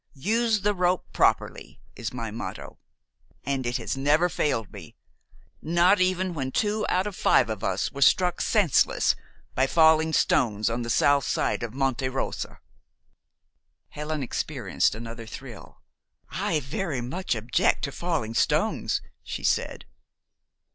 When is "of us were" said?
7.51-8.01